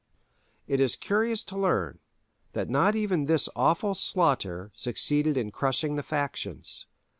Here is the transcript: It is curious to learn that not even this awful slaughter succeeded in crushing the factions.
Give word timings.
It 0.65 0.79
is 0.79 0.95
curious 0.95 1.43
to 1.43 1.55
learn 1.55 1.99
that 2.53 2.71
not 2.71 2.95
even 2.95 3.25
this 3.25 3.47
awful 3.55 3.93
slaughter 3.93 4.71
succeeded 4.73 5.37
in 5.37 5.51
crushing 5.51 5.93
the 5.93 6.01
factions. 6.01 6.87